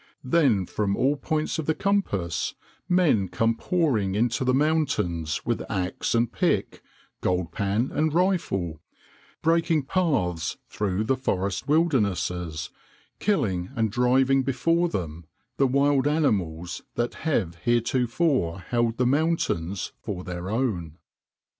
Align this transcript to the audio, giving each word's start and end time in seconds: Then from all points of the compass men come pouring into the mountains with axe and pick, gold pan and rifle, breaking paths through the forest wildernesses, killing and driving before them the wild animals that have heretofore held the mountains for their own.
Then 0.23 0.65
from 0.65 0.95
all 0.97 1.15
points 1.15 1.59
of 1.59 1.67
the 1.67 1.75
compass 1.75 2.55
men 2.89 3.27
come 3.29 3.55
pouring 3.55 4.15
into 4.15 4.43
the 4.43 4.51
mountains 4.51 5.45
with 5.45 5.61
axe 5.69 6.15
and 6.15 6.31
pick, 6.33 6.81
gold 7.21 7.51
pan 7.51 7.91
and 7.93 8.11
rifle, 8.11 8.81
breaking 9.43 9.83
paths 9.83 10.57
through 10.67 11.03
the 11.03 11.15
forest 11.15 11.67
wildernesses, 11.67 12.71
killing 13.19 13.69
and 13.75 13.91
driving 13.91 14.41
before 14.41 14.89
them 14.89 15.27
the 15.57 15.67
wild 15.67 16.07
animals 16.07 16.81
that 16.95 17.13
have 17.29 17.53
heretofore 17.57 18.59
held 18.59 18.97
the 18.97 19.05
mountains 19.05 19.91
for 19.99 20.23
their 20.23 20.49
own. 20.49 20.97